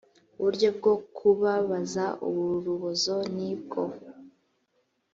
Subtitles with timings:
[0.39, 3.83] uburyo bwo kubabaza urubozo ni bwo